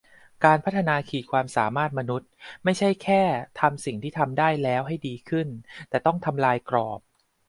[0.45, 2.29] การพัฒนาขีดความสามารถมนุษย์
[2.63, 3.21] ไม่ใช่แค่
[3.59, 5.47] ทำสิ่งที่ทำได้แล้วให้ดีขึ้น
[5.89, 6.99] แต่ต้องทำลายกรอบ